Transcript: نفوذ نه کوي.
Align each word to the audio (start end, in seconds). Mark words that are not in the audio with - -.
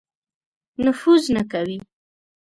نفوذ 0.85 1.23
نه 1.35 1.43
کوي. 1.51 1.77